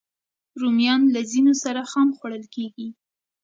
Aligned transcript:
رومیان 0.61 1.01
له 1.13 1.21
ځینو 1.31 1.53
سره 1.63 1.81
خام 1.91 2.09
خوړل 2.17 2.43
کېږي 2.55 2.87